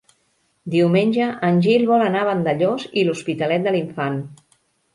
Diumenge 0.75 1.27
en 1.49 1.59
Gil 1.67 1.85
vol 1.91 2.07
anar 2.07 2.25
a 2.25 2.29
Vandellòs 2.31 2.89
i 3.03 3.07
l'Hospitalet 3.09 3.69
de 3.69 3.77
l'Infant. 3.79 4.21